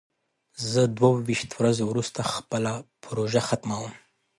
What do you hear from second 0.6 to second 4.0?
زه دوه ویشت ورځې وروسته خپله پروژه ختموم.